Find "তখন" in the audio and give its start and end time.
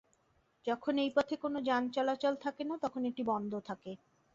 2.83-3.01